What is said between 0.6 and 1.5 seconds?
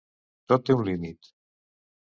té un límit.